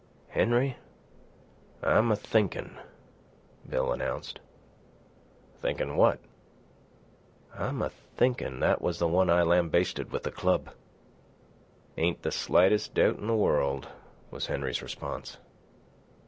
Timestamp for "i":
9.29-9.43